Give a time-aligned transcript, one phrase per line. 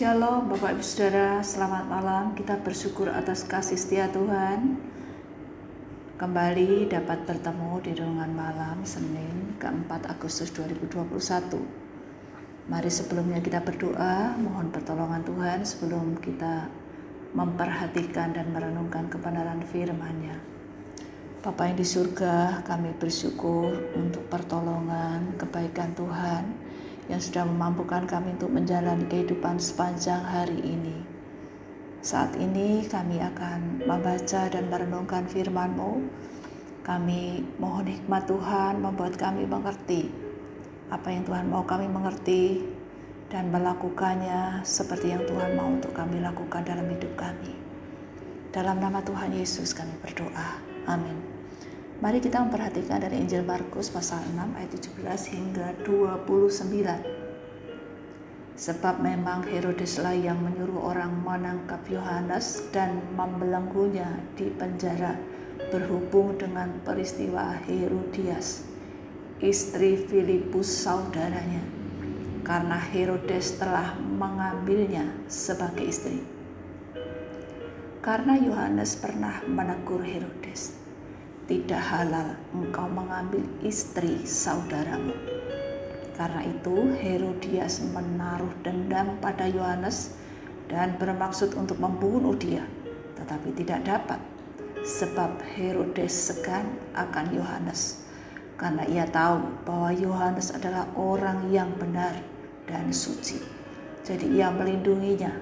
[0.00, 2.32] Shalom Bapak Ibu Saudara, selamat malam.
[2.32, 4.80] Kita bersyukur atas kasih setia Tuhan.
[6.16, 11.04] Kembali dapat bertemu di renungan malam Senin keempat Agustus 2021.
[12.72, 16.72] Mari sebelumnya kita berdoa, mohon pertolongan Tuhan sebelum kita
[17.36, 20.40] memperhatikan dan merenungkan kebenaran firman-Nya.
[21.44, 26.70] Bapa yang di surga, kami bersyukur untuk pertolongan, kebaikan Tuhan
[27.10, 31.02] yang sudah memampukan kami untuk menjalani kehidupan sepanjang hari ini.
[32.00, 36.06] Saat ini kami akan membaca dan merenungkan firman-Mu.
[36.86, 40.08] Kami mohon hikmat Tuhan membuat kami mengerti
[40.90, 42.66] apa yang Tuhan mau kami mengerti
[43.30, 47.54] dan melakukannya seperti yang Tuhan mau untuk kami lakukan dalam hidup kami.
[48.50, 50.58] Dalam nama Tuhan Yesus kami berdoa.
[50.90, 51.29] Amin.
[52.00, 58.56] Mari kita memperhatikan dari Injil Markus pasal 6 ayat 17 hingga 29.
[58.56, 65.12] Sebab memang Herodeslah yang menyuruh orang menangkap Yohanes dan membelenggunya di penjara
[65.68, 68.64] berhubung dengan peristiwa Herodias,
[69.44, 71.60] istri Filipus saudaranya,
[72.48, 76.24] karena Herodes telah mengambilnya sebagai istri.
[78.00, 80.79] Karena Yohanes pernah menegur Herodes,
[81.50, 85.18] tidak halal engkau mengambil istri saudaramu.
[86.14, 90.14] Karena itu Herodias menaruh dendam pada Yohanes
[90.70, 92.62] dan bermaksud untuk membunuh dia,
[93.18, 94.22] tetapi tidak dapat
[94.86, 98.06] sebab Herodes segan akan Yohanes
[98.60, 102.12] karena ia tahu bahwa Yohanes adalah orang yang benar
[102.68, 103.40] dan suci.
[104.04, 105.32] Jadi ia melindunginya.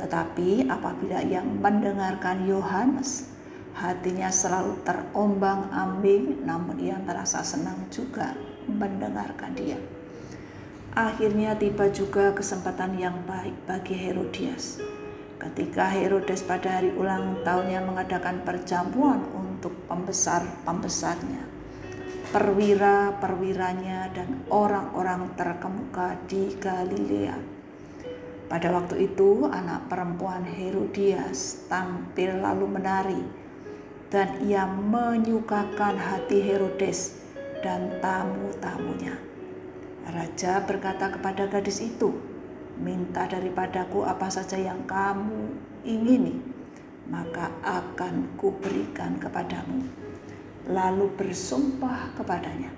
[0.00, 3.35] Tetapi apabila ia mendengarkan Yohanes,
[3.76, 8.32] Hatinya selalu terombang-ambing, namun ia merasa senang juga
[8.64, 9.76] mendengarkan dia.
[10.96, 14.80] Akhirnya tiba juga kesempatan yang baik bagi Herodias.
[15.36, 21.44] Ketika Herodes pada hari ulang tahunnya mengadakan perjamuan untuk pembesar-pembesarnya,
[22.32, 27.36] perwira-perwiranya dan orang-orang terkemuka di Galilea.
[28.48, 33.45] Pada waktu itu, anak perempuan Herodias tampil lalu menari
[34.06, 37.18] dan ia menyukakan hati Herodes
[37.58, 39.18] dan tamu-tamunya.
[40.06, 42.14] Raja berkata kepada gadis itu,
[42.78, 45.50] "Minta daripadaku apa saja yang kamu
[45.82, 46.38] ingini,
[47.10, 49.82] maka akan kuberikan kepadamu."
[50.70, 52.70] Lalu bersumpah kepadanya,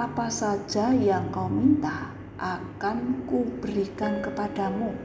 [0.00, 2.08] "Apa saja yang kau minta
[2.40, 4.96] akan kuberikan kepadamu,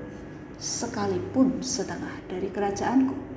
[0.56, 3.28] sekalipun setengah dari kerajaanku."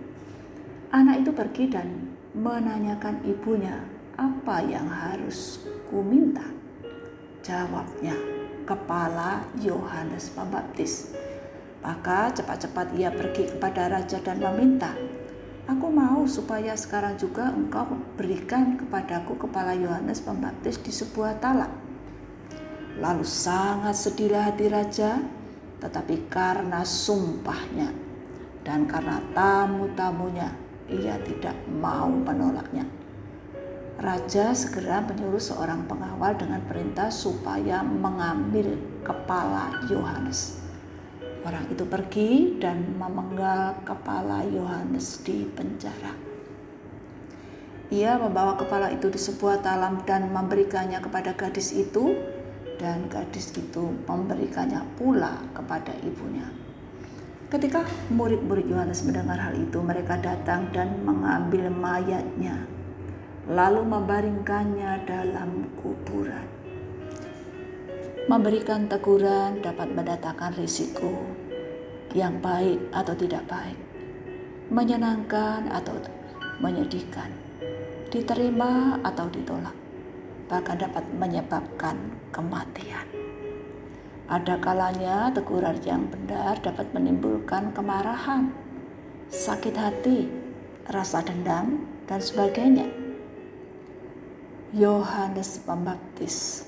[0.92, 1.88] Anak itu pergi dan
[2.36, 3.80] menanyakan ibunya,
[4.20, 6.44] "Apa yang harus ku minta?"
[7.40, 8.12] Jawabnya,
[8.68, 11.16] "Kepala Yohanes Pembaptis."
[11.80, 14.92] Maka cepat-cepat ia pergi kepada raja dan meminta,
[15.64, 21.72] "Aku mau supaya sekarang juga engkau berikan kepadaku kepala Yohanes Pembaptis di sebuah talak."
[23.00, 25.24] Lalu sangat sedihlah hati raja,
[25.80, 27.96] tetapi karena sumpahnya
[28.60, 32.84] dan karena tamu-tamunya ia tidak mau menolaknya.
[34.02, 38.74] Raja segera menyuruh seorang pengawal dengan perintah supaya mengambil
[39.06, 40.58] kepala Yohanes.
[41.42, 46.14] Orang itu pergi dan memenggal kepala Yohanes di penjara.
[47.92, 52.16] Ia membawa kepala itu di sebuah talam dan memberikannya kepada gadis itu,
[52.80, 56.61] dan gadis itu memberikannya pula kepada ibunya.
[57.52, 62.64] Ketika murid-murid Yohanes mendengar hal itu, mereka datang dan mengambil mayatnya,
[63.44, 66.48] lalu membaringkannya dalam kuburan.
[68.24, 71.12] Memberikan teguran dapat mendatangkan risiko
[72.16, 73.76] yang baik atau tidak baik,
[74.72, 76.00] menyenangkan atau
[76.56, 77.28] menyedihkan,
[78.08, 79.76] diterima atau ditolak,
[80.48, 83.21] bahkan dapat menyebabkan kematian.
[84.32, 88.48] Ada kalanya teguran yang benar dapat menimbulkan kemarahan,
[89.28, 90.24] sakit hati,
[90.88, 92.88] rasa dendam, dan sebagainya.
[94.72, 96.64] Yohanes Pembaptis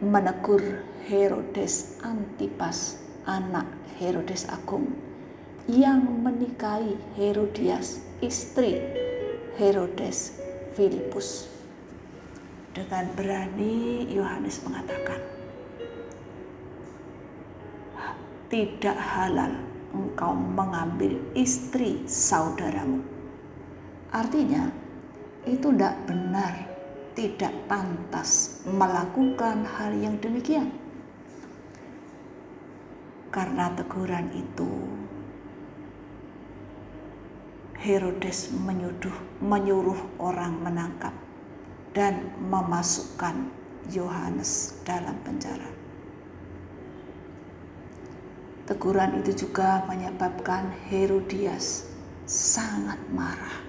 [0.00, 2.96] menegur Herodes Antipas,
[3.28, 3.68] anak
[4.00, 4.88] Herodes Agung,
[5.68, 8.80] yang menikahi Herodias, istri
[9.60, 10.40] Herodes
[10.72, 11.44] Filipus.
[12.72, 15.33] Dengan berani Yohanes mengatakan,
[18.54, 19.50] tidak halal
[19.90, 23.02] engkau mengambil istri saudaramu.
[24.14, 24.70] Artinya,
[25.42, 26.62] itu tidak benar,
[27.18, 30.70] tidak pantas melakukan hal yang demikian.
[33.34, 34.70] Karena teguran itu,
[37.82, 41.10] Herodes menyuruh, menyuruh orang menangkap
[41.90, 43.50] dan memasukkan
[43.90, 45.83] Yohanes dalam penjara.
[48.64, 51.84] Teguran itu juga menyebabkan Herodias
[52.24, 53.60] sangat marah,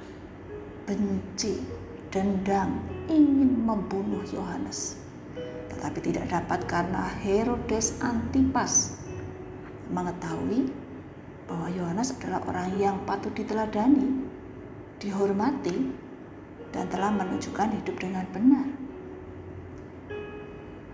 [0.87, 1.59] benci,
[2.07, 2.79] dendam,
[3.11, 4.95] ingin membunuh Yohanes.
[5.67, 9.03] Tetapi tidak dapat karena Herodes Antipas
[9.91, 10.71] mengetahui
[11.43, 14.23] bahwa Yohanes adalah orang yang patut diteladani,
[15.03, 15.91] dihormati,
[16.71, 18.67] dan telah menunjukkan hidup dengan benar.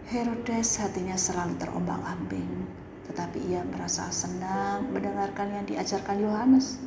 [0.10, 2.81] Herodes hatinya selalu terombang-ambing
[3.12, 6.80] tetapi ia merasa senang mendengarkan yang diajarkan Yohanes.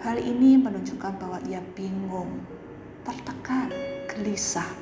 [0.00, 2.40] Hal ini menunjukkan bahwa ia bingung,
[3.04, 3.68] tertekan,
[4.08, 4.72] gelisah.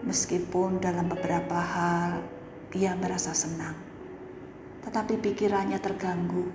[0.00, 2.24] Meskipun dalam beberapa hal
[2.72, 3.76] ia merasa senang,
[4.80, 6.48] tetapi pikirannya terganggu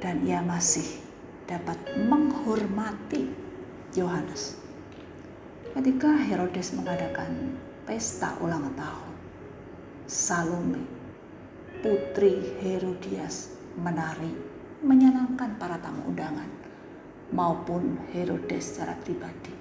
[0.00, 1.04] dan ia masih
[1.44, 3.28] dapat menghormati
[3.92, 4.56] Yohanes.
[5.76, 9.14] Ketika Herodes mengadakan pesta ulang tahun.
[10.10, 10.82] Salome,
[11.78, 14.34] putri Herodias, menari,
[14.82, 16.50] menyenangkan para tamu undangan
[17.30, 19.54] maupun Herodes secara pribadi.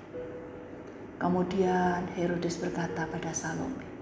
[1.21, 3.93] Kemudian Herodes berkata pada Salome,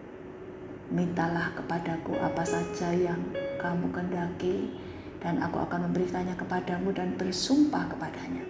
[0.88, 3.20] Mintalah kepadaku apa saja yang
[3.60, 4.72] kamu kendaki
[5.20, 8.44] dan aku akan memberikannya kepadamu dan bersumpah kepadanya.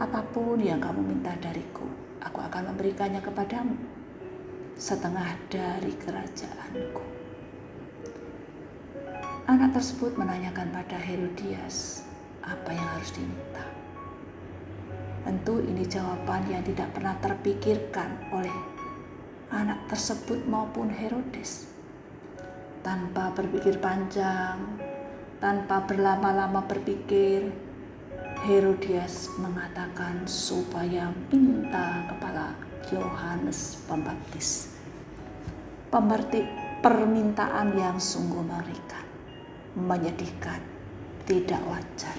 [0.00, 1.88] Apa pun yang kamu minta dariku,
[2.24, 4.01] aku akan memberikannya kepadamu
[4.76, 7.04] setengah dari kerajaanku.
[9.50, 12.06] Anak tersebut menanyakan pada Herodias
[12.46, 13.64] apa yang harus diminta.
[15.22, 18.54] Tentu ini jawaban yang tidak pernah terpikirkan oleh
[19.52, 21.68] anak tersebut maupun Herodes.
[22.82, 24.58] Tanpa berpikir panjang,
[25.38, 27.54] tanpa berlama-lama berpikir,
[28.42, 32.58] Herodias mengatakan supaya minta kepala
[32.92, 34.68] Yohanes Pembaptis.
[35.88, 36.44] Pemerti
[36.84, 39.06] permintaan yang sungguh mengerikan,
[39.76, 40.60] menyedihkan,
[41.24, 42.16] tidak wajar.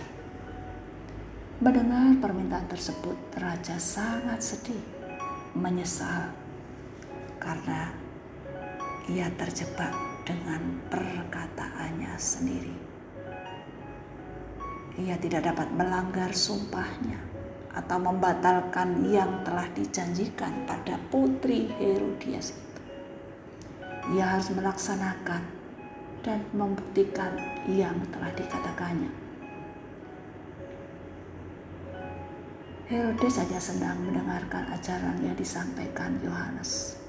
[1.61, 4.81] Mendengar permintaan tersebut, raja sangat sedih,
[5.53, 6.33] menyesal
[7.37, 7.93] karena
[9.09, 9.93] ia terjebak
[10.25, 12.75] dengan perkataannya sendiri.
[15.01, 17.32] Ia tidak dapat melanggar sumpahnya
[17.73, 22.81] atau membatalkan yang telah dijanjikan pada putri Herodias itu.
[24.13, 25.41] Ia harus melaksanakan
[26.21, 27.33] dan membuktikan
[27.65, 29.11] yang telah dikatakannya.
[32.93, 37.01] Herodes saja senang mendengarkan ajaran yang disampaikan Yohanes.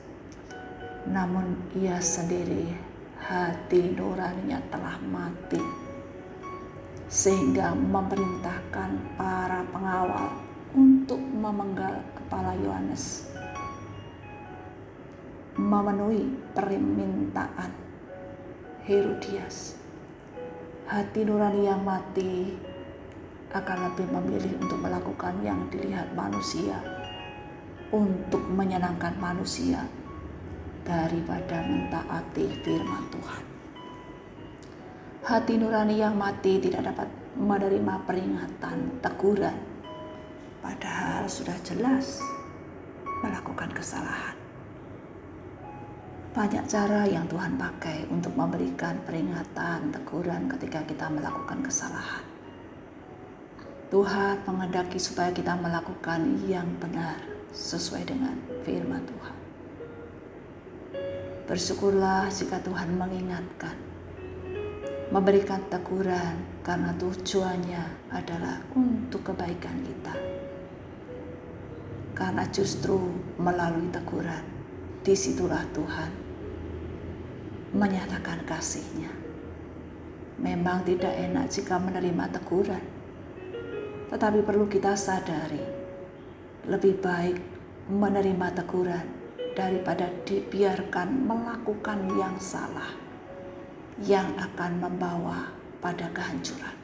[1.05, 2.73] Namun ia sendiri
[3.21, 5.61] hati nuraninya telah mati
[7.11, 8.91] sehingga memerintahkan
[9.21, 10.33] para pengawal
[10.75, 13.31] untuk memenggal kepala Yohanes
[15.55, 17.71] memenuhi permintaan
[18.83, 19.79] Herodias.
[20.85, 22.59] Hati nurani yang mati
[23.55, 26.83] akan lebih memilih untuk melakukan yang dilihat manusia
[27.95, 29.87] untuk menyenangkan manusia
[30.83, 33.43] daripada mentaati firman Tuhan.
[35.25, 37.09] Hati nurani yang mati tidak dapat
[37.39, 39.74] menerima peringatan, teguran,
[40.65, 42.25] padahal sudah jelas
[43.21, 44.33] melakukan kesalahan.
[46.33, 52.25] Banyak cara yang Tuhan pakai untuk memberikan peringatan, teguran ketika kita melakukan kesalahan.
[53.93, 57.21] Tuhan mengendaki supaya kita melakukan yang benar
[57.55, 58.35] sesuai dengan
[58.67, 59.37] firman Tuhan.
[61.47, 63.77] Bersyukurlah jika Tuhan mengingatkan,
[65.15, 66.35] memberikan teguran
[66.67, 70.34] karena tujuannya adalah untuk kebaikan kita
[72.15, 72.95] karena justru
[73.43, 74.47] melalui teguran,
[75.03, 76.11] di situlah Tuhan
[77.75, 79.11] menyatakan kasihnya.
[80.39, 82.85] Memang tidak enak jika menerima teguran,
[84.15, 85.63] tetapi perlu kita sadari,
[86.71, 87.37] lebih baik
[87.91, 89.07] menerima teguran
[89.59, 92.95] daripada dibiarkan melakukan yang salah,
[94.07, 95.51] yang akan membawa
[95.83, 96.79] pada kehancuran.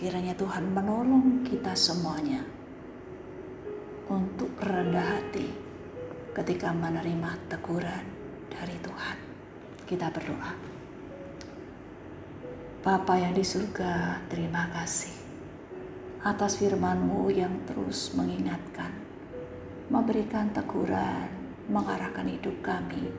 [0.00, 2.59] Kiranya Tuhan menolong kita semuanya
[4.10, 5.46] untuk rendah hati
[6.34, 8.02] ketika menerima teguran
[8.50, 9.16] dari Tuhan.
[9.86, 10.52] Kita berdoa.
[12.82, 15.14] Bapa yang di surga, terima kasih
[16.26, 18.90] atas firman-Mu yang terus mengingatkan,
[19.86, 21.30] memberikan teguran,
[21.70, 23.14] mengarahkan hidup kami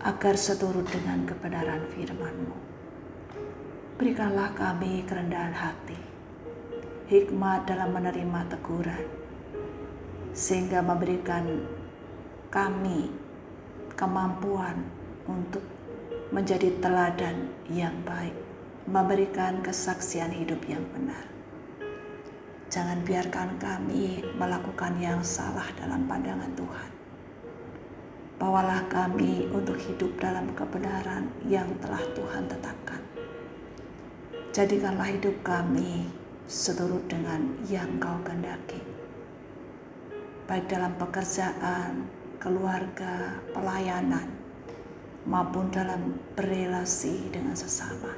[0.00, 2.56] agar seturut dengan kebenaran firman-Mu.
[4.00, 5.98] Berikanlah kami kerendahan hati,
[7.10, 9.27] hikmat dalam menerima teguran,
[10.32, 11.64] sehingga memberikan
[12.48, 13.12] kami
[13.98, 14.88] kemampuan
[15.28, 15.62] untuk
[16.32, 18.36] menjadi teladan yang baik,
[18.88, 21.24] memberikan kesaksian hidup yang benar.
[22.68, 26.90] Jangan biarkan kami melakukan yang salah dalam pandangan Tuhan.
[28.38, 33.02] Bawalah kami untuk hidup dalam kebenaran yang telah Tuhan tetapkan.
[34.54, 36.06] Jadikanlah hidup kami
[36.48, 38.87] seturut dengan yang kau kehendaki.
[40.48, 42.08] Baik dalam pekerjaan,
[42.40, 44.32] keluarga, pelayanan,
[45.28, 48.16] maupun dalam berelasi dengan sesama.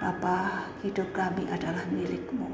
[0.00, 2.48] Bapa, hidup kami adalah milikmu.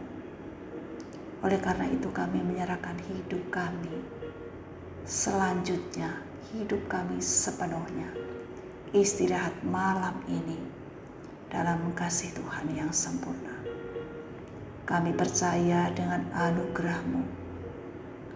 [1.47, 4.03] Oleh karena itu kami menyerahkan hidup kami.
[5.07, 8.11] Selanjutnya hidup kami sepenuhnya.
[8.91, 10.59] Istirahat malam ini
[11.55, 13.52] dalam kasih Tuhan yang sempurna.
[14.83, 17.43] Kami percaya dengan anugerahmu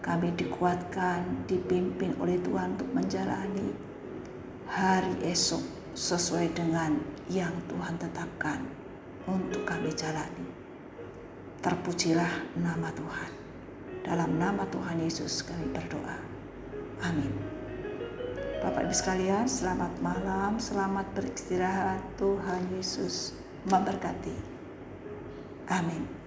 [0.07, 3.75] kami dikuatkan, dipimpin oleh Tuhan untuk menjalani
[4.71, 5.67] hari esok
[5.99, 8.63] sesuai dengan yang Tuhan tetapkan
[9.27, 10.47] untuk kami jalani.
[11.59, 13.33] Terpujilah nama Tuhan.
[14.07, 16.23] Dalam nama Tuhan Yesus kami berdoa.
[17.03, 17.35] Amin.
[18.63, 21.99] Bapak Ibu sekalian, selamat malam, selamat beristirahat.
[22.15, 23.35] Tuhan Yesus
[23.67, 24.39] memberkati.
[25.67, 26.26] Amin.